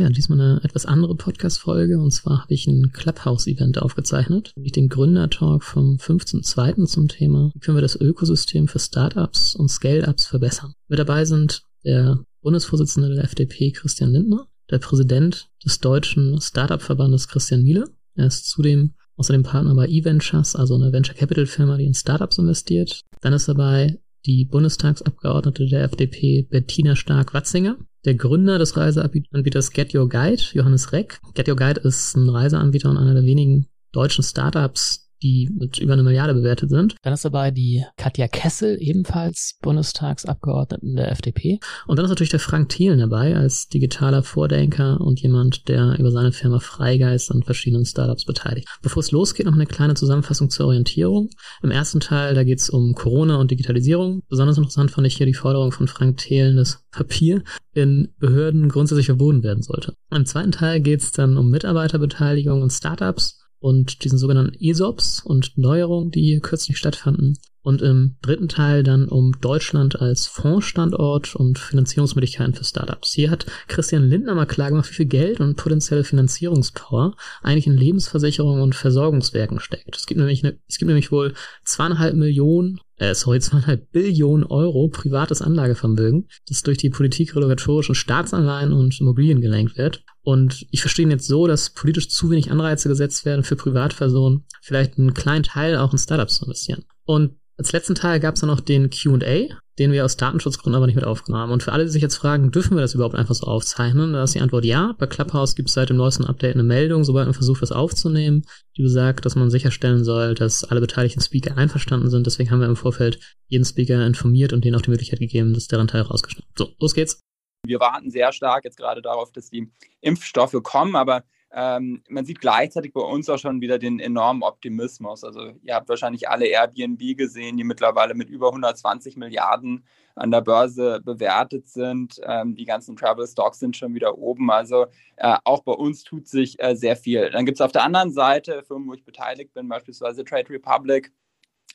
[0.00, 1.98] Ja, diesmal eine etwas andere Podcast-Folge.
[1.98, 6.86] Und zwar habe ich ein Clubhouse-Event aufgezeichnet, nämlich den Gründertalk vom 15.02.
[6.86, 10.72] zum Thema, wie können wir das Ökosystem für Startups und Scale-Ups verbessern.
[10.88, 17.62] Mit dabei sind der Bundesvorsitzende der FDP Christian Lindner, der Präsident des deutschen Startup-Verbandes Christian
[17.62, 17.84] Miele.
[18.14, 22.38] Er ist zudem außerdem Partner bei eVentures, also eine Venture Capital Firma, die in Startups
[22.38, 23.02] investiert.
[23.20, 30.08] Dann ist dabei die Bundestagsabgeordnete der FDP Bettina Stark-Watzinger, der Gründer des Reiseanbieters Get Your
[30.08, 31.20] Guide, Johannes Reck.
[31.34, 35.92] Get Your Guide ist ein Reiseanbieter und einer der wenigen deutschen Startups, die mit über
[35.92, 36.96] eine Milliarde bewertet sind.
[37.02, 41.60] Dann ist dabei die Katja Kessel, ebenfalls Bundestagsabgeordneten der FDP.
[41.86, 46.10] Und dann ist natürlich der Frank Thielen dabei als digitaler Vordenker und jemand, der über
[46.10, 48.68] seine Firma Freigeist an verschiedenen Startups beteiligt.
[48.82, 51.30] Bevor es losgeht, noch eine kleine Zusammenfassung zur Orientierung.
[51.62, 54.22] Im ersten Teil, da geht es um Corona und Digitalisierung.
[54.28, 57.42] Besonders interessant fand ich hier die Forderung von Frank Thielen, dass Papier
[57.72, 59.94] in Behörden grundsätzlich verboten werden sollte.
[60.10, 65.56] Im zweiten Teil geht es dann um Mitarbeiterbeteiligung und Startups und diesen sogenannten ESOPs und
[65.56, 67.38] Neuerungen, die kürzlich stattfanden.
[67.62, 73.12] Und im dritten Teil dann um Deutschland als Fondsstandort und Finanzierungsmöglichkeiten für Startups.
[73.12, 77.76] Hier hat Christian Lindner mal klar gemacht, wie viel Geld und potenzielle Finanzierungspower eigentlich in
[77.76, 79.94] Lebensversicherungen und Versorgungswerken steckt.
[79.94, 84.88] Es gibt nämlich, eine, es gibt nämlich wohl zweieinhalb Millionen äh, sorry, zweieinhalb Billionen Euro
[84.88, 90.04] privates Anlagevermögen, das durch die Politik regulatorischen Staatsanleihen und Immobilien gelenkt wird.
[90.22, 94.98] Und ich verstehe jetzt so, dass politisch zu wenig Anreize gesetzt werden für Privatpersonen, vielleicht
[94.98, 96.84] einen kleinen Teil auch in Startups zu investieren.
[97.04, 100.86] Und als letzten Teil gab es dann noch den Q&A, den wir aus Datenschutzgründen aber
[100.86, 101.52] nicht mit aufgenommen haben.
[101.52, 104.14] Und für alle, die sich jetzt fragen, dürfen wir das überhaupt einfach so aufzeichnen?
[104.14, 104.94] Da ist die Antwort ja.
[104.98, 108.44] Bei Clubhouse gibt es seit dem neuesten Update eine Meldung, sobald man versucht, was aufzunehmen,
[108.78, 112.26] die besagt, dass man sicherstellen soll, dass alle beteiligten Speaker einverstanden sind.
[112.26, 115.66] Deswegen haben wir im Vorfeld jeden Speaker informiert und denen auch die Möglichkeit gegeben, dass
[115.66, 117.20] deren Teil rausgeschnitten So, los geht's.
[117.64, 122.40] Wir warten sehr stark jetzt gerade darauf, dass die Impfstoffe kommen, aber ähm, man sieht
[122.40, 125.24] gleichzeitig bei uns auch schon wieder den enormen Optimismus.
[125.24, 130.42] Also ihr habt wahrscheinlich alle Airbnb gesehen, die mittlerweile mit über 120 Milliarden an der
[130.42, 132.20] Börse bewertet sind.
[132.22, 134.50] Ähm, die ganzen Travel Stocks sind schon wieder oben.
[134.50, 134.86] Also
[135.16, 137.30] äh, auch bei uns tut sich äh, sehr viel.
[137.30, 141.12] Dann gibt es auf der anderen Seite Firmen, wo ich beteiligt bin, beispielsweise Trade Republic,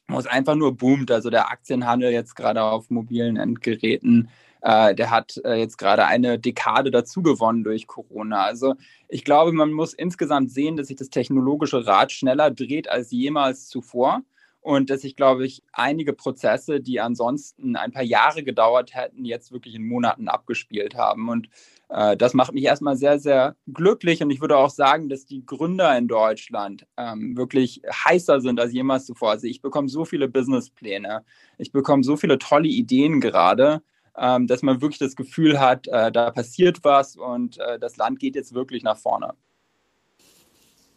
[0.07, 1.11] wo es einfach nur boomt.
[1.11, 4.29] Also der Aktienhandel jetzt gerade auf mobilen Endgeräten
[4.65, 8.43] äh, der hat äh, jetzt gerade eine Dekade dazu gewonnen durch Corona.
[8.43, 8.73] Also
[9.07, 13.67] ich glaube, man muss insgesamt sehen, dass sich das technologische Rad schneller dreht als jemals
[13.67, 14.23] zuvor
[14.61, 19.51] und dass sich, glaube ich, einige Prozesse, die ansonsten ein paar Jahre gedauert hätten, jetzt
[19.51, 21.29] wirklich in Monaten abgespielt haben.
[21.29, 21.47] Und
[21.89, 24.23] äh, das macht mich erstmal sehr, sehr glücklich.
[24.23, 28.73] Und ich würde auch sagen, dass die Gründer in Deutschland ähm, wirklich heißer sind als
[28.73, 29.29] jemals zuvor.
[29.29, 31.23] Also ich bekomme so viele Businesspläne,
[31.59, 33.83] ich bekomme so viele tolle Ideen gerade
[34.17, 38.19] ähm, dass man wirklich das Gefühl hat, äh, da passiert was und äh, das Land
[38.19, 39.33] geht jetzt wirklich nach vorne.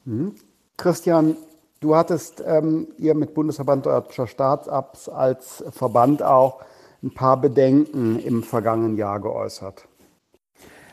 [0.05, 0.35] Mhm.
[0.77, 1.37] Christian,
[1.81, 6.63] du hattest ähm, ihr mit Bundesverband Deutscher Startups als Verband auch
[7.03, 9.87] ein paar Bedenken im vergangenen Jahr geäußert.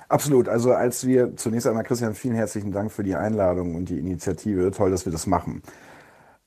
[0.07, 0.47] Absolut.
[0.47, 4.69] Also als wir zunächst einmal, Christian, vielen herzlichen Dank für die Einladung und die Initiative.
[4.71, 5.63] Toll, dass wir das machen.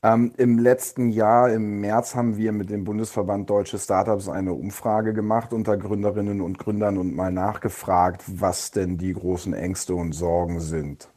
[0.01, 5.13] Ähm, Im letzten Jahr, im März, haben wir mit dem Bundesverband Deutsche Startups eine Umfrage
[5.13, 10.61] gemacht unter Gründerinnen und Gründern und mal nachgefragt, was denn die großen Ängste und Sorgen
[10.61, 11.09] sind.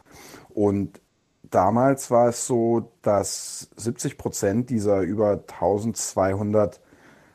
[0.48, 1.00] Und
[1.44, 6.80] damals war es so, dass 70 Prozent dieser über 1200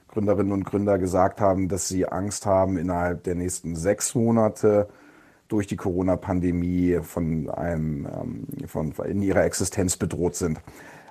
[0.09, 4.89] Gründerinnen und Gründer gesagt haben, dass sie Angst haben, innerhalb der nächsten sechs Monate
[5.47, 10.59] durch die Corona-Pandemie von einem, ähm, von, in ihrer Existenz bedroht sind.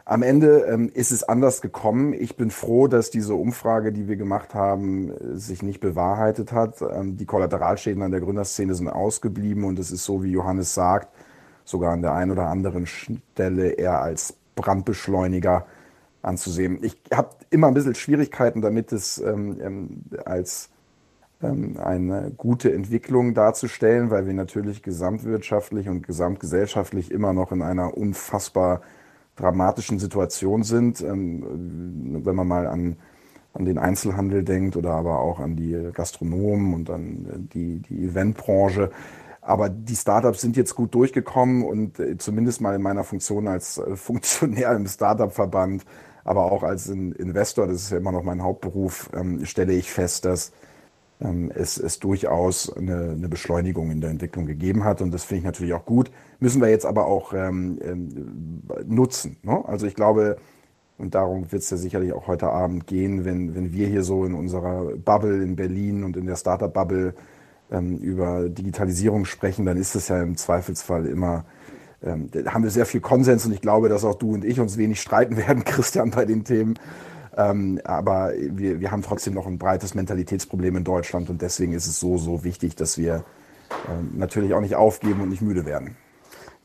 [0.09, 2.13] Am Ende ähm, ist es anders gekommen.
[2.13, 6.81] Ich bin froh, dass diese Umfrage, die wir gemacht haben, äh, sich nicht bewahrheitet hat.
[6.81, 11.09] Ähm, die Kollateralschäden an der Gründerszene sind ausgeblieben und es ist so, wie Johannes sagt,
[11.65, 15.67] sogar an der einen oder anderen Stelle eher als Brandbeschleuniger
[16.23, 16.79] anzusehen.
[16.83, 20.71] Ich habe immer ein bisschen Schwierigkeiten damit, es ähm, ähm als
[21.43, 27.97] ähm, eine gute Entwicklung darzustellen, weil wir natürlich gesamtwirtschaftlich und gesamtgesellschaftlich immer noch in einer
[27.97, 28.83] unfassbar
[29.37, 32.97] dramatischen Situation sind, ähm, wenn man mal an,
[33.53, 38.07] an den Einzelhandel denkt oder aber auch an die Gastronomen und an äh, die, die
[38.07, 38.91] Eventbranche.
[39.43, 43.79] Aber die Startups sind jetzt gut durchgekommen und äh, zumindest mal in meiner Funktion als
[43.79, 45.85] äh, Funktionär im Startup-Verband,
[46.25, 50.25] aber auch als Investor, das ist ja immer noch mein Hauptberuf, ähm, stelle ich fest,
[50.25, 50.51] dass
[51.21, 55.01] ähm, es, es durchaus eine, eine Beschleunigung in der Entwicklung gegeben hat.
[55.01, 56.11] Und das finde ich natürlich auch gut.
[56.39, 59.37] Müssen wir jetzt aber auch ähm, ähm, nutzen.
[59.43, 59.65] Ne?
[59.67, 60.37] Also ich glaube,
[60.99, 64.25] und darum wird es ja sicherlich auch heute Abend gehen, wenn, wenn wir hier so
[64.25, 67.15] in unserer Bubble in Berlin und in der Startup-Bubble
[67.71, 71.45] ähm, über Digitalisierung sprechen, dann ist es ja im Zweifelsfall immer,
[72.03, 74.79] ähm, haben wir sehr viel Konsens und ich glaube, dass auch du und ich uns
[74.79, 76.79] wenig streiten werden, Christian, bei den Themen.
[77.37, 81.87] Ähm, aber wir, wir haben trotzdem noch ein breites Mentalitätsproblem in Deutschland und deswegen ist
[81.87, 83.25] es so, so wichtig, dass wir
[83.91, 85.97] ähm, natürlich auch nicht aufgeben und nicht müde werden.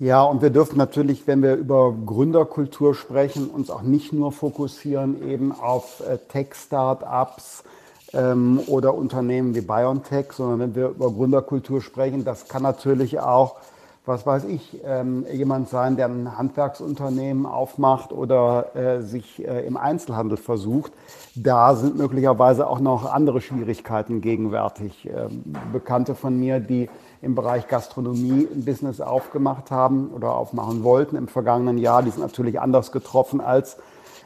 [0.02, 5.30] Ja, und wir dürfen natürlich, wenn wir über Gründerkultur sprechen, uns auch nicht nur fokussieren
[5.30, 7.64] eben auf äh, Tech-Startups
[8.12, 13.58] ähm, oder Unternehmen wie BioNTech, sondern wenn wir über Gründerkultur sprechen, das kann natürlich auch
[14.04, 19.78] was weiß ich, ähm, jemand sein, der ein Handwerksunternehmen aufmacht oder äh, sich äh, im
[19.78, 20.92] Einzelhandel versucht.
[21.36, 25.08] Da sind möglicherweise auch noch andere Schwierigkeiten gegenwärtig.
[25.08, 26.90] Ähm, Bekannte von mir, die
[27.22, 32.22] im Bereich Gastronomie ein Business aufgemacht haben oder aufmachen wollten im vergangenen Jahr, die sind
[32.22, 33.78] natürlich anders getroffen als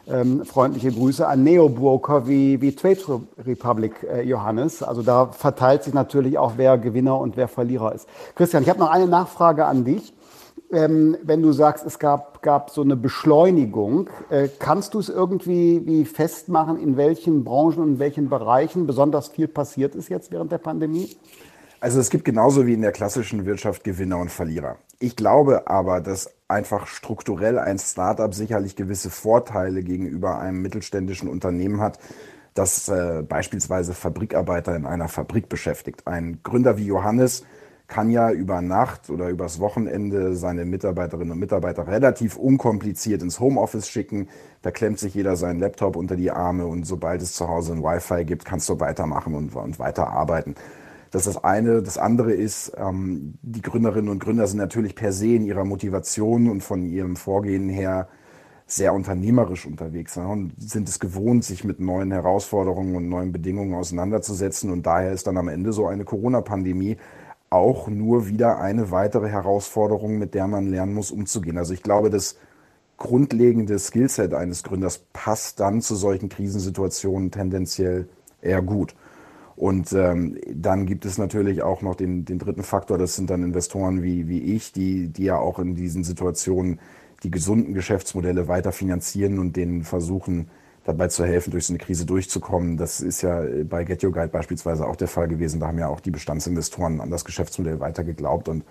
[0.07, 4.83] ähm, freundliche Grüße an Neo-Broker wie, wie Trade Republic äh, Johannes.
[4.83, 8.07] Also da verteilt sich natürlich auch, wer Gewinner und wer Verlierer ist.
[8.35, 10.13] Christian, ich habe noch eine Nachfrage an dich.
[10.71, 15.85] Ähm, wenn du sagst, es gab, gab so eine Beschleunigung, äh, kannst du es irgendwie
[15.85, 20.51] wie festmachen, in welchen Branchen und in welchen Bereichen besonders viel passiert ist jetzt während
[20.51, 21.15] der Pandemie?
[21.79, 24.77] Also es gibt genauso wie in der klassischen Wirtschaft Gewinner und Verlierer.
[24.99, 31.81] Ich glaube aber, dass einfach strukturell ein Startup sicherlich gewisse Vorteile gegenüber einem mittelständischen Unternehmen
[31.81, 31.99] hat,
[32.53, 36.07] das äh, beispielsweise Fabrikarbeiter in einer Fabrik beschäftigt.
[36.07, 37.43] Ein Gründer wie Johannes
[37.87, 43.89] kann ja über Nacht oder übers Wochenende seine Mitarbeiterinnen und Mitarbeiter relativ unkompliziert ins Homeoffice
[43.89, 44.29] schicken.
[44.61, 47.83] Da klemmt sich jeder seinen Laptop unter die Arme und sobald es zu Hause ein
[47.83, 50.55] Wi-Fi gibt, kannst du weitermachen und, und weiterarbeiten.
[51.15, 51.81] Das ist das eine.
[51.81, 56.49] Das andere ist, ähm, die Gründerinnen und Gründer sind natürlich per se in ihrer Motivation
[56.49, 58.09] und von ihrem Vorgehen her
[58.67, 63.75] sehr unternehmerisch unterwegs ja, und sind es gewohnt, sich mit neuen Herausforderungen und neuen Bedingungen
[63.75, 64.69] auseinanderzusetzen.
[64.71, 66.97] Und daher ist dann am Ende so eine Corona-Pandemie
[67.49, 71.57] auch nur wieder eine weitere Herausforderung, mit der man lernen muss, umzugehen.
[71.57, 72.35] Also ich glaube, das
[72.97, 78.09] grundlegende Skillset eines Gründers passt dann zu solchen Krisensituationen tendenziell
[78.41, 78.95] eher gut.
[79.55, 83.41] Und ähm, dann gibt es natürlich auch noch den, den dritten Faktor, das sind dann
[83.41, 86.79] Investoren wie, wie ich, die, die ja auch in diesen Situationen
[87.23, 90.49] die gesunden Geschäftsmodelle weiter finanzieren und denen versuchen,
[90.83, 92.77] dabei zu helfen, durch so eine Krise durchzukommen.
[92.77, 95.59] Das ist ja bei Get Your Guide beispielsweise auch der Fall gewesen.
[95.59, 98.63] Da haben ja auch die Bestandsinvestoren an das Geschäftsmodell weiter geglaubt und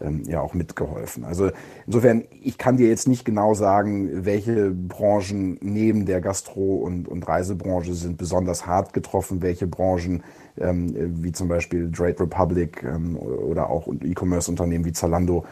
[0.00, 1.24] ähm, ja auch mitgeholfen.
[1.24, 1.50] Also
[1.86, 7.26] insofern, ich kann dir jetzt nicht genau sagen, welche Branchen neben der Gastro- und, und
[7.26, 10.22] Reisebranche sind besonders hart getroffen, welche Branchen
[10.58, 15.44] ähm, wie zum Beispiel Trade Republic ähm, oder auch E-Commerce-Unternehmen wie Zalando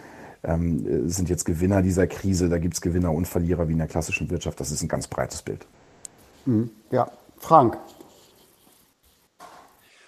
[0.42, 2.48] ähm, sind jetzt Gewinner dieser Krise.
[2.48, 4.60] Da gibt es Gewinner und Verlierer wie in der klassischen Wirtschaft.
[4.60, 5.66] Das ist ein ganz breites Bild.
[6.44, 6.70] Mhm.
[6.90, 7.76] Ja, Frank.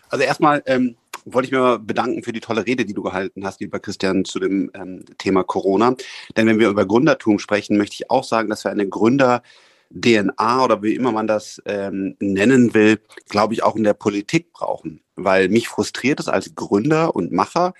[0.08, 0.96] Also erstmal ähm,
[1.32, 4.24] wollte ich mir mal bedanken für die tolle Rede, die du gehalten hast, lieber Christian,
[4.24, 5.94] zu dem ähm, Thema Corona.
[6.36, 9.42] Denn wenn wir über Gründertum sprechen, möchte ich auch sagen, dass wir eine Gründer
[9.90, 14.52] DNA oder wie immer man das ähm, nennen will, glaube ich, auch in der Politik
[14.52, 15.00] brauchen.
[15.16, 17.72] Weil mich frustriert es als Gründer und Macher,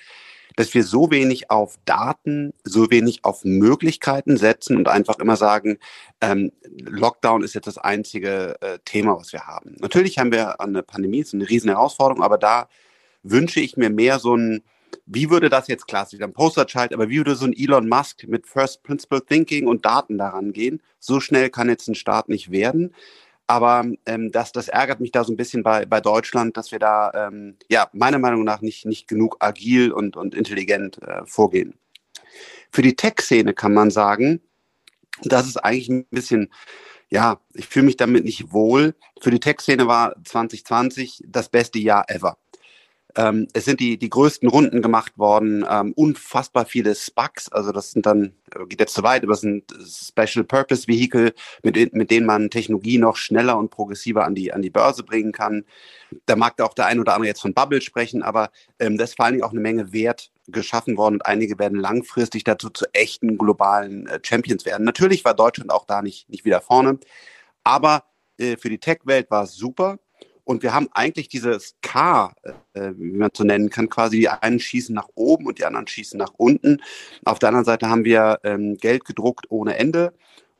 [0.56, 5.78] dass wir so wenig auf Daten, so wenig auf Möglichkeiten setzen und einfach immer sagen,
[6.20, 6.50] ähm,
[6.80, 9.76] Lockdown ist jetzt das einzige äh, Thema, was wir haben.
[9.78, 12.68] Natürlich haben wir eine Pandemie, ist eine riesen Herausforderung, aber da
[13.30, 14.62] wünsche ich mir mehr so ein,
[15.06, 18.46] wie würde das jetzt klassisch am Posterchild, aber wie würde so ein Elon Musk mit
[18.46, 20.82] First Principle Thinking und Daten daran gehen?
[20.98, 22.94] So schnell kann jetzt ein Staat nicht werden.
[23.46, 26.78] Aber ähm, das, das ärgert mich da so ein bisschen bei, bei Deutschland, dass wir
[26.78, 31.74] da, ähm, ja, meiner Meinung nach nicht, nicht genug agil und, und intelligent äh, vorgehen.
[32.70, 34.42] Für die Tech-Szene kann man sagen,
[35.22, 36.52] das ist eigentlich ein bisschen,
[37.08, 38.94] ja, ich fühle mich damit nicht wohl.
[39.20, 42.36] Für die Tech-Szene war 2020 das beste Jahr ever.
[43.16, 47.92] Ähm, es sind die, die größten Runden gemacht worden, ähm, unfassbar viele SPACs, also das
[47.92, 52.10] sind dann, äh, geht jetzt zu weit, aber das sind Special Purpose Vehicle, mit, mit
[52.10, 55.64] denen man Technologie noch schneller und progressiver an die, an die Börse bringen kann.
[56.26, 59.04] Da mag da auch der ein oder andere jetzt von Bubble sprechen, aber ähm, da
[59.04, 62.68] ist vor allen Dingen auch eine Menge Wert geschaffen worden und einige werden langfristig dazu
[62.68, 64.84] zu echten globalen äh, Champions werden.
[64.84, 66.98] Natürlich war Deutschland auch da nicht, nicht wieder vorne,
[67.64, 68.04] aber
[68.38, 69.98] äh, für die Tech-Welt war es super.
[70.48, 72.32] Und wir haben eigentlich dieses K,
[72.72, 75.86] äh, wie man so nennen kann, quasi die einen schießen nach oben und die anderen
[75.86, 76.80] schießen nach unten.
[77.26, 80.14] Auf der anderen Seite haben wir ähm, Geld gedruckt ohne Ende.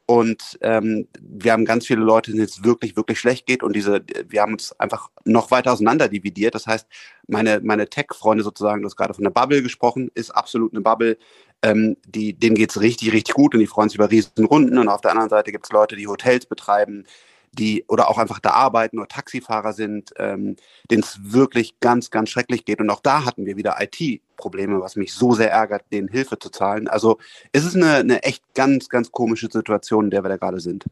[0.04, 3.62] Und ähm, wir haben ganz viele Leute, denen es wirklich, wirklich schlecht geht.
[3.62, 6.54] Und diese, wir haben uns einfach noch weiter auseinander dividiert.
[6.54, 6.86] Das heißt,
[7.26, 11.16] meine, meine Tech-Freunde sozusagen, du hast gerade von der Bubble gesprochen, ist absolut eine Bubble.
[11.62, 14.76] Ähm, die, denen geht's richtig, richtig gut und die freuen sich über Riesenrunden.
[14.76, 17.06] Und auf der anderen Seite gibt's Leute, die Hotels betreiben,
[17.52, 20.56] die oder auch einfach da arbeiten oder Taxifahrer sind, ähm,
[20.90, 22.80] denen es wirklich ganz, ganz schrecklich geht.
[22.80, 26.50] Und auch da hatten wir wieder IT-Probleme, was mich so sehr ärgert, denen Hilfe zu
[26.50, 26.88] zahlen.
[26.88, 27.18] Also
[27.52, 30.84] es ist eine, eine echt ganz, ganz komische Situation, in der wir da gerade sind.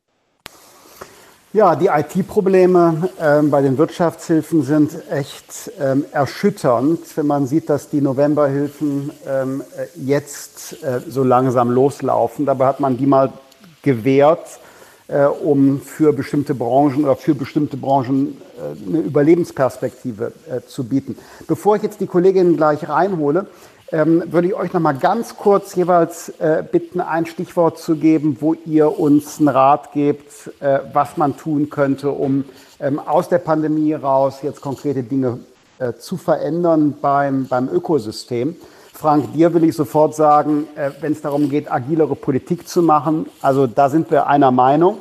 [1.52, 7.88] Ja, die IT-Probleme ähm, bei den Wirtschaftshilfen sind echt ähm, erschütternd, wenn man sieht, dass
[7.88, 9.62] die Novemberhilfen ähm,
[9.94, 12.44] jetzt äh, so langsam loslaufen.
[12.44, 13.32] Dabei hat man die mal
[13.80, 14.65] gewährt, äh,
[15.42, 21.16] um für bestimmte Branchen oder für bestimmte Branchen äh, eine Überlebensperspektive äh, zu bieten.
[21.46, 23.46] Bevor ich jetzt die Kolleginnen gleich reinhole,
[23.92, 28.38] ähm, würde ich euch noch mal ganz kurz jeweils äh, bitten, ein Stichwort zu geben,
[28.40, 32.44] wo ihr uns einen Rat gebt, äh, was man tun könnte, um
[32.80, 35.38] ähm, aus der Pandemie raus jetzt konkrete Dinge
[35.78, 38.56] äh, zu verändern beim, beim Ökosystem.
[38.98, 43.26] Frank, dir will ich sofort sagen, äh, wenn es darum geht, agilere Politik zu machen,
[43.42, 44.96] also da sind wir einer Meinung.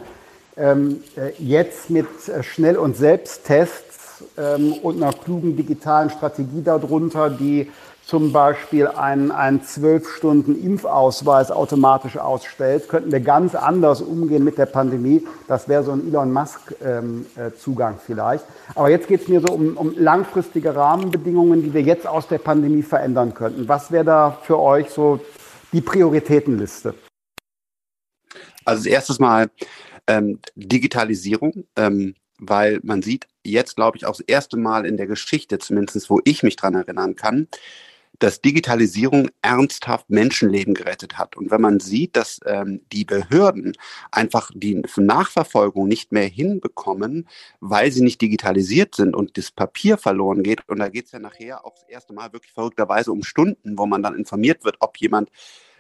[0.58, 7.30] Ähm, äh, jetzt mit äh, Schnell- und Selbsttests ähm, und einer klugen digitalen Strategie darunter,
[7.30, 7.72] die
[8.06, 15.26] zum Beispiel einen, einen 12-Stunden-Impfausweis automatisch ausstellt, könnten wir ganz anders umgehen mit der Pandemie.
[15.48, 18.46] Das wäre so ein Elon Musk-Zugang ähm, äh, vielleicht.
[18.76, 22.38] Aber jetzt geht es mir so um, um langfristige Rahmenbedingungen, die wir jetzt aus der
[22.38, 23.68] Pandemie verändern könnten.
[23.68, 25.20] Was wäre da für euch so
[25.74, 26.94] die Prioritätenliste?
[28.66, 29.50] Also das erste Mal
[30.06, 35.08] ähm, Digitalisierung, ähm, weil man sieht jetzt, glaube ich, auch das erste Mal in der
[35.08, 37.48] Geschichte, zumindest wo ich mich dran erinnern kann,
[38.20, 41.36] dass Digitalisierung ernsthaft Menschenleben gerettet hat.
[41.36, 43.74] Und wenn man sieht, dass ähm, die Behörden
[44.12, 47.28] einfach die Nachverfolgung nicht mehr hinbekommen,
[47.60, 51.20] weil sie nicht digitalisiert sind und das Papier verloren geht, und da geht es ja
[51.20, 54.98] nachher auch das erste Mal wirklich verrückterweise um Stunden, wo man dann informiert wird, ob
[54.98, 55.30] jemand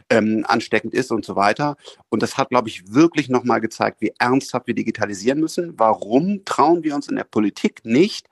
[0.10, 1.77] ähm, ansteckend ist und so weiter.
[2.10, 5.74] Und das hat, glaube ich, wirklich nochmal gezeigt, wie ernsthaft wir digitalisieren müssen.
[5.77, 8.30] Warum trauen wir uns in der Politik nicht,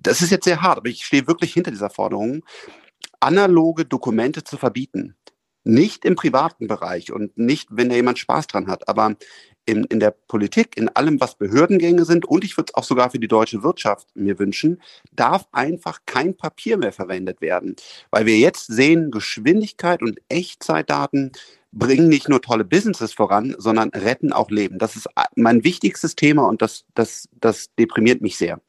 [0.00, 2.44] das ist jetzt sehr hart, aber ich stehe wirklich hinter dieser Forderung,
[3.20, 5.16] analoge Dokumente zu verbieten.
[5.64, 9.16] Nicht im privaten Bereich und nicht, wenn da jemand Spaß dran hat, aber
[9.66, 13.10] in, in der Politik, in allem, was Behördengänge sind und ich würde es auch sogar
[13.10, 14.80] für die deutsche Wirtschaft mir wünschen,
[15.12, 17.76] darf einfach kein Papier mehr verwendet werden.
[18.10, 21.32] Weil wir jetzt sehen, Geschwindigkeit und Echtzeitdaten
[21.70, 24.78] bringen nicht nur tolle Businesses voran, sondern retten auch Leben.
[24.78, 28.62] Das ist mein wichtigstes Thema und das, das, das deprimiert mich sehr.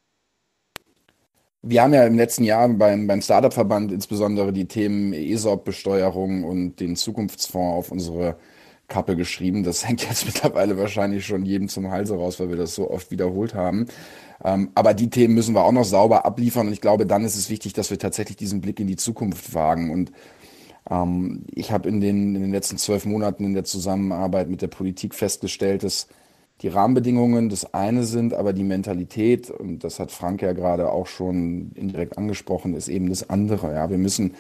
[1.62, 6.96] Wir haben ja im letzten Jahr beim, beim Startup-Verband insbesondere die Themen ESOP-Besteuerung und den
[6.96, 8.38] Zukunftsfonds auf unsere
[8.88, 9.64] Kappe geschrieben.
[9.64, 13.12] Das hängt jetzt mittlerweile wahrscheinlich schon jedem zum Halse raus, weil wir das so oft
[13.12, 13.88] wiederholt haben.
[14.44, 17.36] Ähm, aber die Themen müssen wir auch noch sauber abliefern und ich glaube, dann ist
[17.36, 19.92] es wichtig, dass wir tatsächlich diesen Blick in die Zukunft wagen.
[19.92, 20.14] Und
[20.90, 24.68] ähm, ich habe in den, in den letzten zwölf Monaten in der Zusammenarbeit mit der
[24.68, 26.08] Politik festgestellt, dass
[26.62, 31.08] die Rahmenbedingungen das eine sind, aber die Mentalität, und das hat Frank ja gerade auch
[31.08, 33.74] schon indirekt angesprochen, ist eben das andere.
[33.74, 34.36] Ja, wir müssen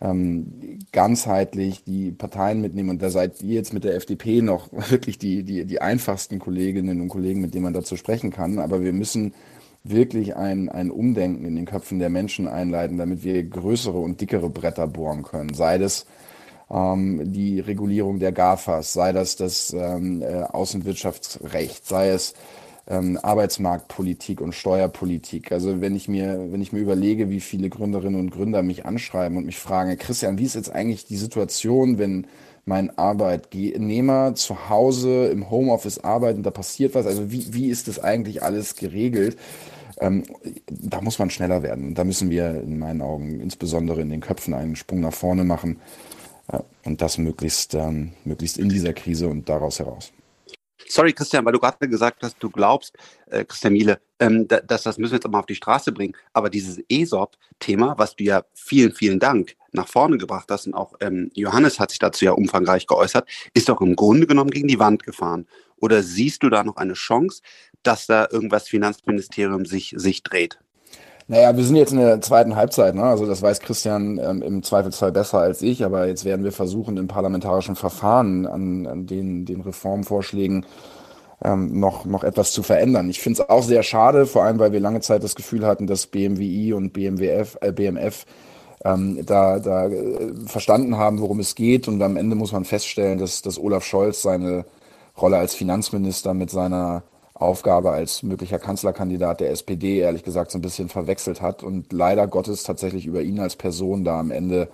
[0.00, 2.90] ähm, ganzheitlich die Parteien mitnehmen.
[2.90, 7.00] Und da seid ihr jetzt mit der FDP noch wirklich die, die, die einfachsten Kolleginnen
[7.00, 8.58] und Kollegen, mit denen man dazu sprechen kann.
[8.58, 9.32] Aber wir müssen
[9.84, 14.50] wirklich ein, ein Umdenken in den Köpfen der Menschen einleiten, damit wir größere und dickere
[14.50, 15.54] Bretter bohren können.
[15.54, 16.06] Sei das
[16.70, 22.34] ähm, die Regulierung der GAFAs, sei das das ähm, äh, Außenwirtschaftsrecht, sei es
[22.88, 25.52] ähm, Arbeitsmarktpolitik und Steuerpolitik.
[25.52, 29.36] Also wenn ich mir, wenn ich mir überlege, wie viele Gründerinnen und Gründer mich anschreiben
[29.36, 32.26] und mich fragen, Christian, wie ist jetzt eigentlich die Situation, wenn
[32.64, 37.06] mein Arbeitnehmer zu Hause im Homeoffice arbeitet und da passiert was?
[37.06, 39.36] Also wie, wie ist das eigentlich alles geregelt?
[39.98, 40.24] Ähm,
[40.68, 41.94] da muss man schneller werden.
[41.94, 45.80] Da müssen wir in meinen Augen insbesondere in den Köpfen einen Sprung nach vorne machen.
[46.84, 50.12] Und das möglichst, ähm, möglichst in dieser Krise und daraus heraus.
[50.88, 54.84] Sorry, Christian, weil du gerade gesagt hast, du glaubst, äh, Christian Miele, ähm, da, dass
[54.84, 56.14] das müssen wir jetzt mal auf die Straße bringen.
[56.32, 60.94] Aber dieses ESOP-Thema, was du ja vielen, vielen Dank nach vorne gebracht hast und auch
[61.00, 64.78] ähm, Johannes hat sich dazu ja umfangreich geäußert, ist doch im Grunde genommen gegen die
[64.78, 65.46] Wand gefahren.
[65.78, 67.42] Oder siehst du da noch eine Chance,
[67.82, 70.58] dass da irgendwas Finanzministerium sich, sich dreht?
[71.28, 73.02] Naja, wir sind jetzt in der zweiten Halbzeit, ne?
[73.02, 76.96] also das weiß Christian ähm, im Zweifelsfall besser als ich, aber jetzt werden wir versuchen,
[76.98, 80.64] im parlamentarischen Verfahren an, an den, den Reformvorschlägen
[81.42, 83.10] ähm, noch, noch etwas zu verändern.
[83.10, 85.88] Ich finde es auch sehr schade, vor allem weil wir lange Zeit das Gefühl hatten,
[85.88, 88.24] dass BMWI und BMWF, äh, BMF
[88.84, 93.18] ähm, da, da äh, verstanden haben, worum es geht und am Ende muss man feststellen,
[93.18, 94.64] dass, dass Olaf Scholz seine
[95.20, 97.02] Rolle als Finanzminister mit seiner
[97.38, 102.26] Aufgabe als möglicher Kanzlerkandidat der SPD ehrlich gesagt so ein bisschen verwechselt hat und leider
[102.26, 104.68] Gottes tatsächlich über ihn als Person da am Ende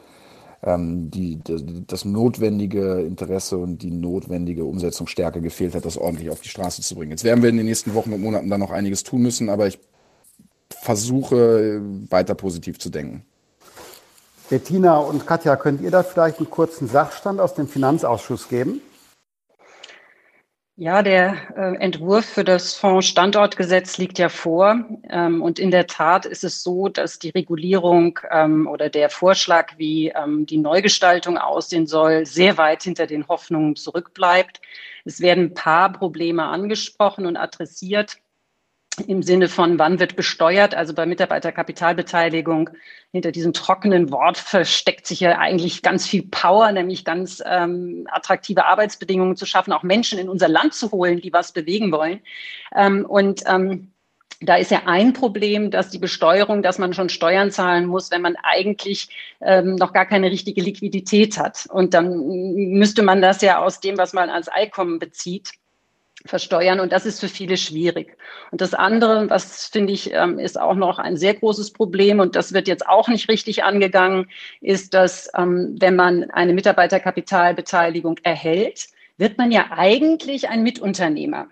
[0.63, 1.41] ähm, die,
[1.89, 6.95] das notwendige Interesse und die notwendige Umsetzungsstärke gefehlt hat, das ordentlich auf die Straße zu
[6.95, 7.11] bringen.
[7.11, 9.67] Jetzt werden wir in den nächsten Wochen und Monaten da noch einiges tun müssen, aber
[9.67, 9.81] ich
[10.71, 13.25] versuche weiter positiv zu denken.
[14.51, 18.83] Bettina und Katja, könnt ihr da vielleicht einen kurzen Sachstand aus dem Finanzausschuss geben?
[20.77, 24.85] Ja, der äh, Entwurf für das Fonds-Standortgesetz liegt ja vor.
[25.11, 29.75] Ähm, und in der Tat ist es so, dass die Regulierung ähm, oder der Vorschlag,
[29.77, 34.63] wie ähm, die Neugestaltung aussehen soll, sehr weit hinter den Hoffnungen zurückbleibt.
[35.05, 38.22] Es werden ein paar Probleme angesprochen und adressiert
[39.07, 42.71] im Sinne von, wann wird besteuert, also bei Mitarbeiterkapitalbeteiligung.
[43.11, 48.67] Hinter diesem trockenen Wort versteckt sich ja eigentlich ganz viel Power, nämlich ganz ähm, attraktive
[48.67, 52.21] Arbeitsbedingungen zu schaffen, auch Menschen in unser Land zu holen, die was bewegen wollen.
[52.75, 53.93] Ähm, und ähm,
[54.41, 58.23] da ist ja ein Problem, dass die Besteuerung, dass man schon Steuern zahlen muss, wenn
[58.23, 59.09] man eigentlich
[59.41, 61.67] ähm, noch gar keine richtige Liquidität hat.
[61.71, 62.27] Und dann
[62.73, 65.53] müsste man das ja aus dem, was man als Einkommen bezieht,
[66.27, 66.81] versteuern.
[66.81, 68.17] Und das ist für viele schwierig.
[68.51, 72.37] Und das andere, was finde ich, ähm, ist auch noch ein sehr großes Problem und
[72.37, 74.29] das wird jetzt auch nicht richtig angegangen,
[74.61, 78.89] ist, dass ähm, wenn man eine Mitarbeiterkapitalbeteiligung erhält,
[79.19, 81.49] wird man ja eigentlich ein Mitunternehmer,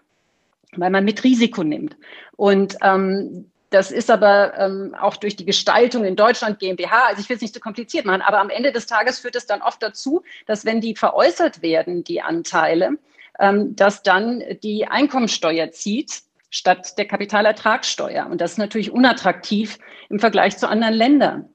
[0.76, 1.96] weil man mit Risiko nimmt.
[2.36, 7.28] Und ähm, das ist aber ähm, auch durch die Gestaltung in Deutschland GmbH, also ich
[7.28, 9.80] will es nicht zu kompliziert machen, aber am Ende des Tages führt es dann oft
[9.80, 12.98] dazu, dass wenn die veräußert werden, die Anteile,
[13.38, 18.26] ähm, dass dann die Einkommensteuer zieht statt der Kapitalertragssteuer.
[18.26, 21.48] Und das ist natürlich unattraktiv im Vergleich zu anderen Ländern.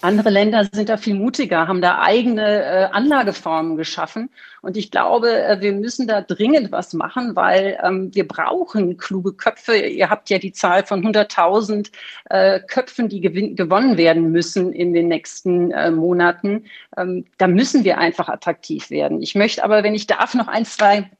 [0.00, 4.30] Andere Länder sind da viel mutiger, haben da eigene äh, Anlageformen geschaffen.
[4.62, 9.32] Und ich glaube, äh, wir müssen da dringend was machen, weil ähm, wir brauchen kluge
[9.32, 9.76] Köpfe.
[9.76, 11.90] Ihr habt ja die Zahl von 100.000
[12.30, 16.66] äh, Köpfen, die gewonnen werden müssen in den nächsten äh, Monaten.
[16.96, 19.22] Ähm, da müssen wir einfach attraktiv werden.
[19.22, 21.10] Ich möchte aber, wenn ich darf, noch ein, zwei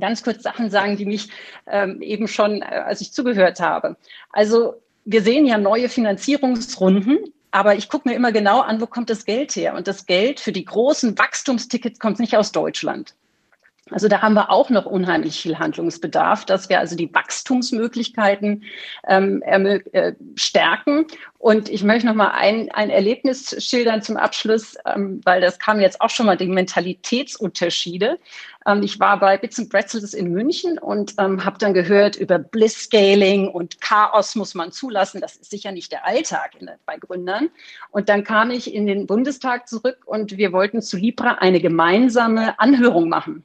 [0.00, 1.28] ganz kurz Sachen sagen, die mich
[1.66, 3.96] ähm, eben schon, äh, als ich zugehört habe.
[4.30, 7.18] Also wir sehen ja neue Finanzierungsrunden
[7.56, 9.74] aber ich gucke mir immer genau an, wo kommt das Geld her?
[9.76, 13.14] Und das Geld für die großen Wachstumstickets kommt nicht aus Deutschland.
[13.92, 18.64] Also da haben wir auch noch unheimlich viel Handlungsbedarf, dass wir also die Wachstumsmöglichkeiten
[19.06, 21.06] ähm, äh, stärken.
[21.38, 25.78] Und ich möchte noch mal ein, ein Erlebnis schildern zum Abschluss, ähm, weil das kam
[25.78, 28.18] jetzt auch schon mal die Mentalitätsunterschiede.
[28.66, 32.40] Ähm, ich war bei Bits and Pretzels in München und ähm, habe dann gehört über
[32.40, 35.20] Bliss-Scaling und Chaos muss man zulassen.
[35.20, 37.50] Das ist sicher nicht der Alltag in, bei Gründern.
[37.92, 42.58] Und dann kam ich in den Bundestag zurück und wir wollten zu Libra eine gemeinsame
[42.58, 43.44] Anhörung machen.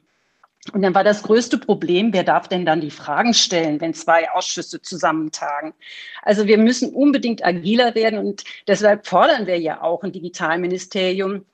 [0.74, 4.30] Und dann war das größte Problem, wer darf denn dann die Fragen stellen, wenn zwei
[4.32, 5.74] Ausschüsse zusammentagen?
[6.22, 11.46] Also wir müssen unbedingt agiler werden und deshalb fordern wir ja auch ein Digitalministerium,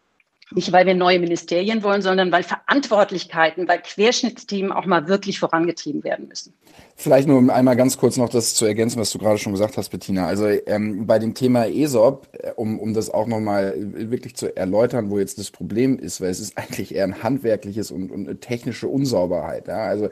[0.52, 6.04] nicht, weil wir neue Ministerien wollen, sondern weil Verantwortlichkeiten, weil Querschnittsthemen auch mal wirklich vorangetrieben
[6.06, 6.54] werden müssen.
[6.96, 9.90] Vielleicht nur einmal ganz kurz noch das zu ergänzen, was du gerade schon gesagt hast,
[9.90, 10.26] Bettina.
[10.26, 15.10] Also ähm, bei dem Thema ESOP, äh, um, um das auch nochmal wirklich zu erläutern,
[15.10, 18.40] wo jetzt das Problem ist, weil es ist eigentlich eher ein handwerkliches und, und eine
[18.40, 19.68] technische Unsauberheit.
[19.68, 19.84] Ja?
[19.84, 20.10] Also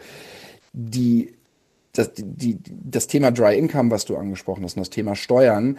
[0.73, 1.33] die,
[1.93, 5.77] das, die, das Thema Dry Income, was du angesprochen hast, und das Thema Steuern,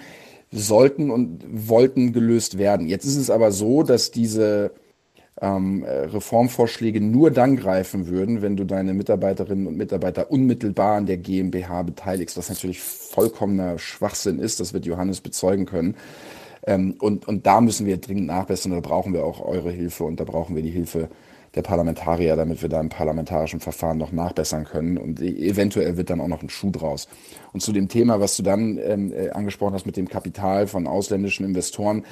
[0.52, 2.86] sollten und wollten gelöst werden.
[2.86, 4.72] Jetzt ist es aber so, dass diese
[5.40, 11.06] ähm, äh, Reformvorschläge nur dann greifen würden, wenn du deine Mitarbeiterinnen und Mitarbeiter unmittelbar an
[11.06, 15.96] der GmbH beteiligst, was natürlich vollkommener Schwachsinn ist, das wird Johannes bezeugen können.
[16.66, 20.20] Ähm, und, und da müssen wir dringend nachbessern, da brauchen wir auch eure Hilfe und
[20.20, 21.08] da brauchen wir die Hilfe
[21.56, 24.98] der Parlamentarier, damit wir da im parlamentarischen Verfahren noch nachbessern können.
[24.98, 27.08] Und e-, eventuell wird dann auch noch ein Schuh draus.
[27.52, 30.86] Und zu dem Thema, was du dann ähm, äh, angesprochen hast mit dem Kapital von
[30.86, 32.04] ausländischen Investoren,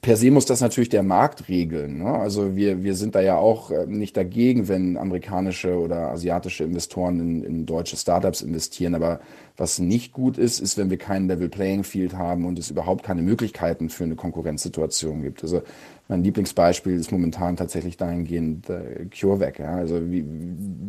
[0.00, 1.98] per se muss das natürlich der Markt regeln.
[1.98, 2.10] Ne?
[2.10, 7.18] Also wir, wir sind da ja auch äh, nicht dagegen, wenn amerikanische oder asiatische Investoren
[7.18, 8.94] in, in deutsche Startups investieren.
[8.94, 9.18] Aber
[9.56, 13.02] was nicht gut ist, ist, wenn wir kein Level Playing Field haben und es überhaupt
[13.02, 15.42] keine Möglichkeiten für eine Konkurrenzsituation gibt.
[15.42, 15.62] Also
[16.08, 19.58] mein Lieblingsbeispiel ist momentan tatsächlich dahingehend äh, CureVac.
[19.58, 19.76] Ja?
[19.76, 20.24] Also wie,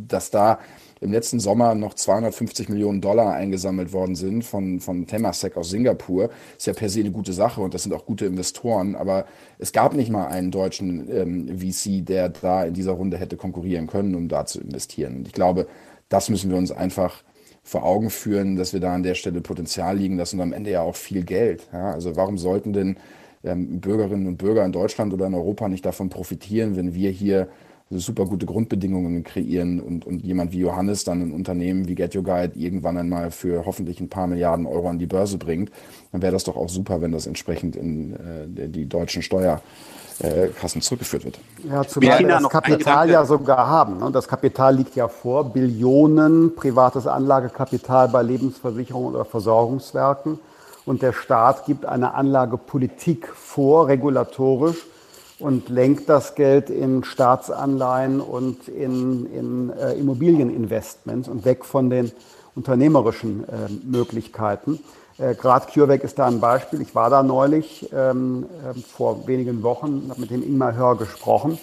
[0.08, 0.60] dass da
[1.02, 6.30] im letzten Sommer noch 250 Millionen Dollar eingesammelt worden sind von, von Temasek aus Singapur,
[6.58, 8.96] ist ja per se eine gute Sache und das sind auch gute Investoren.
[8.96, 9.26] Aber
[9.60, 13.88] es gab nicht mal einen deutschen ähm, VC, der da in dieser Runde hätte konkurrieren
[13.88, 15.18] können, um da zu investieren.
[15.18, 15.68] Und ich glaube,
[16.10, 17.24] das müssen wir uns einfach
[17.64, 20.72] vor Augen führen, dass wir da an der Stelle Potenzial liegen lassen und am Ende
[20.72, 21.68] ja auch viel Geld.
[21.72, 21.92] Ja?
[21.92, 22.98] Also warum sollten denn
[23.44, 27.48] ähm, Bürgerinnen und Bürger in Deutschland oder in Europa nicht davon profitieren, wenn wir hier
[27.90, 32.24] super gute Grundbedingungen kreieren und, und jemand wie Johannes dann ein Unternehmen wie Get Your
[32.24, 35.72] Guide irgendwann einmal für hoffentlich ein paar Milliarden Euro an die Börse bringt,
[36.12, 39.22] dann wäre das doch auch super, wenn das entsprechend in äh, die deutschen
[40.16, 41.40] Steuerkassen zurückgeführt wird.
[41.70, 44.00] Ja, zumal wir das Kapital ja sogar haben.
[44.00, 44.12] Ne?
[44.12, 50.40] Das Kapital liegt ja vor, Billionen privates Anlagekapital bei Lebensversicherungen oder Versorgungswerken.
[50.86, 54.86] Und der Staat gibt eine Anlagepolitik vor, regulatorisch,
[55.40, 62.12] und lenkt das Geld in Staatsanleihen und in, in äh, Immobilieninvestments und weg von den
[62.56, 64.80] unternehmerischen äh, Möglichkeiten.
[65.18, 66.82] Äh, CureVac ist da ein Beispiel.
[66.82, 71.60] Ich war da neulich ähm, äh, vor wenigen Wochen, habe mit dem Ingmar Hör gesprochen.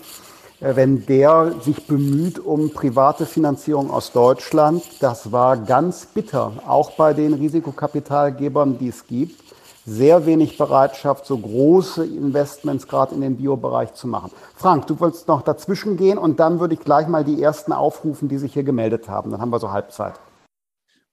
[0.60, 6.92] Äh, wenn der sich bemüht um private Finanzierung aus Deutschland, das war ganz bitter, auch
[6.92, 9.40] bei den Risikokapitalgebern, die es gibt
[9.86, 14.30] sehr wenig Bereitschaft, so große Investments gerade in den Biobereich zu machen.
[14.54, 18.28] Frank, du wolltest noch dazwischen gehen und dann würde ich gleich mal die ersten aufrufen,
[18.28, 19.30] die sich hier gemeldet haben.
[19.30, 20.14] Dann haben wir so Halbzeit.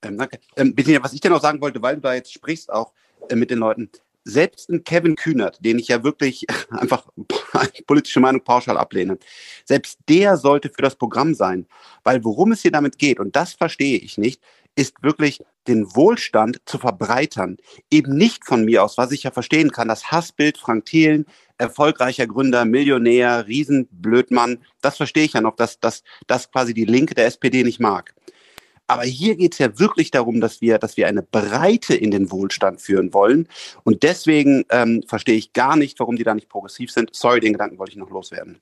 [0.01, 0.39] Ähm, danke.
[0.55, 2.93] Ähm, was ich dir noch sagen wollte, weil du da jetzt sprichst auch
[3.29, 3.89] äh, mit den Leuten.
[4.23, 7.07] Selbst ein Kevin Kühnert, den ich ja wirklich einfach
[7.87, 9.17] politische Meinung pauschal ablehne,
[9.65, 11.65] selbst der sollte für das Programm sein.
[12.03, 14.41] Weil worum es hier damit geht, und das verstehe ich nicht,
[14.75, 17.57] ist wirklich den Wohlstand zu verbreitern.
[17.89, 21.25] Eben nicht von mir aus, was ich ja verstehen kann, das Hassbild Frank Thelen,
[21.57, 27.25] erfolgreicher Gründer, Millionär, Riesenblödmann, das verstehe ich ja noch, dass das quasi die Linke der
[27.25, 28.13] SPD nicht mag.
[28.87, 32.31] Aber hier geht es ja wirklich darum, dass wir, dass wir eine Breite in den
[32.31, 33.47] Wohlstand führen wollen.
[33.83, 37.13] Und deswegen ähm, verstehe ich gar nicht, warum die da nicht progressiv sind.
[37.13, 38.61] Sorry, den Gedanken wollte ich noch loswerden.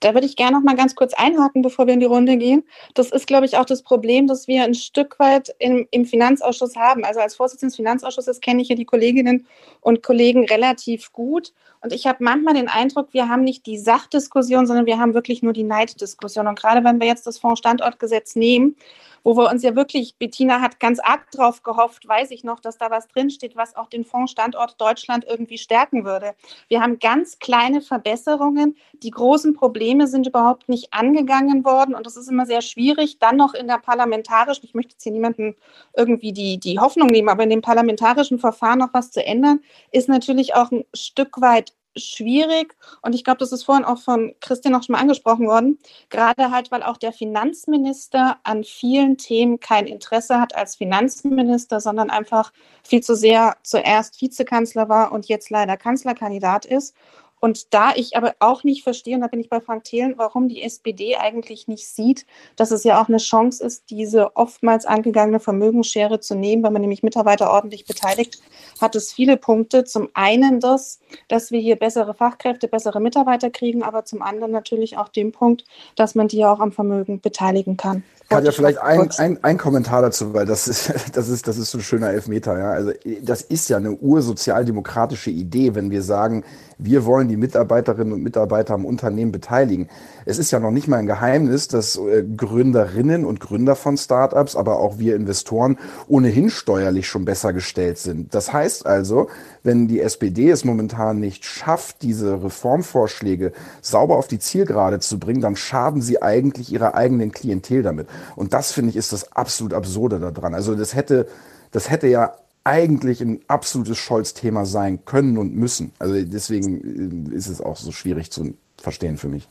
[0.00, 2.64] Da würde ich gerne noch mal ganz kurz einhaken, bevor wir in die Runde gehen.
[2.94, 6.76] Das ist, glaube ich, auch das Problem, das wir ein Stück weit im, im Finanzausschuss
[6.76, 7.04] haben.
[7.04, 9.46] Also als Vorsitzende des Finanzausschusses kenne ich ja die Kolleginnen
[9.82, 11.52] und Kollegen relativ gut.
[11.82, 15.42] Und ich habe manchmal den Eindruck, wir haben nicht die Sachdiskussion, sondern wir haben wirklich
[15.42, 16.46] nur die Neiddiskussion.
[16.46, 18.76] Und gerade wenn wir jetzt das Fondsstandortgesetz nehmen,
[19.22, 22.78] wo wir uns ja wirklich, Bettina hat ganz arg drauf gehofft, weiß ich noch, dass
[22.78, 26.34] da was drinsteht, was auch den Fondsstandort Deutschland irgendwie stärken würde.
[26.68, 28.76] Wir haben ganz kleine Verbesserungen.
[29.02, 33.36] Die großen Probleme sind überhaupt nicht angegangen worden und das ist immer sehr schwierig, dann
[33.36, 35.56] noch in der parlamentarischen, ich möchte jetzt hier niemanden
[35.96, 39.60] irgendwie die, die Hoffnung nehmen, aber in dem parlamentarischen Verfahren noch was zu ändern,
[39.92, 42.74] ist natürlich auch ein Stück weit schwierig.
[43.02, 46.50] Und ich glaube, das ist vorhin auch von Christian auch schon mal angesprochen worden, gerade
[46.50, 52.52] halt, weil auch der Finanzminister an vielen Themen kein Interesse hat als Finanzminister, sondern einfach
[52.82, 56.94] viel zu sehr zuerst Vizekanzler war und jetzt leider Kanzlerkandidat ist
[57.40, 60.48] und da ich aber auch nicht verstehe, und da bin ich bei Frank Thelen, warum
[60.48, 62.26] die SPD eigentlich nicht sieht,
[62.56, 66.82] dass es ja auch eine Chance ist, diese oftmals angegangene Vermögensschere zu nehmen, wenn man
[66.82, 68.42] nämlich Mitarbeiter ordentlich beteiligt,
[68.80, 69.84] hat es viele Punkte.
[69.84, 74.98] Zum einen das, dass wir hier bessere Fachkräfte, bessere Mitarbeiter kriegen, aber zum anderen natürlich
[74.98, 75.64] auch den Punkt,
[75.96, 78.04] dass man die auch am Vermögen beteiligen kann.
[78.30, 81.72] Kann ja vielleicht ein, ein, ein Kommentar dazu, weil das ist, das ist, das ist
[81.72, 82.70] so ein schöner Elfmeter, ja.
[82.70, 86.44] Also, das ist ja eine ursozialdemokratische Idee, wenn wir sagen,
[86.82, 89.88] wir wollen die Mitarbeiterinnen und Mitarbeiter am Unternehmen beteiligen.
[90.24, 94.56] Es ist ja noch nicht mal ein Geheimnis, dass äh, Gründerinnen und Gründer von Startups,
[94.56, 98.34] aber auch wir Investoren ohnehin steuerlich schon besser gestellt sind.
[98.34, 99.28] Das heißt also,
[99.62, 105.40] wenn die SPD es momentan nicht schafft, diese Reformvorschläge sauber auf die Zielgerade zu bringen,
[105.40, 108.08] dann schaden sie eigentlich ihrer eigenen Klientel damit.
[108.36, 110.54] Und das finde ich ist das absolut absurde daran.
[110.54, 111.26] Also das hätte,
[111.72, 115.92] das hätte ja eigentlich ein absolutes Scholz-Thema sein können und müssen.
[115.98, 119.48] Also deswegen äh, ist es auch so schwierig zu verstehen für mich.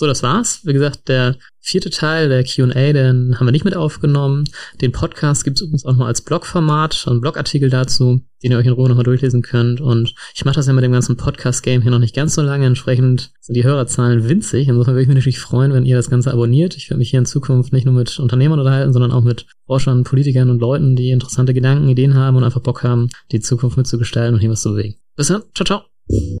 [0.00, 0.60] So, das war's.
[0.64, 4.44] Wie gesagt, der vierte Teil der Q&A, den haben wir nicht mit aufgenommen.
[4.80, 8.72] Den Podcast gibt's übrigens auch noch als Blogformat, einen Blogartikel dazu, den ihr euch in
[8.72, 9.82] Ruhe nochmal durchlesen könnt.
[9.82, 12.64] Und ich mache das ja mit dem ganzen Podcast-Game hier noch nicht ganz so lange.
[12.64, 14.68] Entsprechend sind die Hörerzahlen winzig.
[14.68, 16.78] Insofern würde ich mich natürlich freuen, wenn ihr das Ganze abonniert.
[16.78, 20.04] Ich werde mich hier in Zukunft nicht nur mit Unternehmern unterhalten, sondern auch mit Forschern,
[20.04, 24.32] Politikern und Leuten, die interessante Gedanken, Ideen haben und einfach Bock haben, die Zukunft mitzugestalten
[24.32, 24.94] und hier was zu bewegen.
[25.14, 25.42] Bis dann.
[25.54, 26.40] Ciao, ciao.